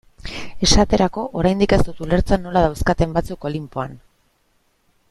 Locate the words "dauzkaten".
2.69-3.15